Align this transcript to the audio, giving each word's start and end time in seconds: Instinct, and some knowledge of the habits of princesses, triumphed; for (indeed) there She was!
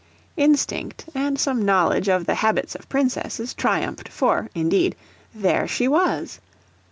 Instinct, 0.35 1.05
and 1.13 1.37
some 1.39 1.63
knowledge 1.63 2.09
of 2.09 2.25
the 2.25 2.33
habits 2.33 2.73
of 2.73 2.89
princesses, 2.89 3.53
triumphed; 3.53 4.09
for 4.09 4.49
(indeed) 4.55 4.95
there 5.31 5.67
She 5.67 5.87
was! 5.87 6.39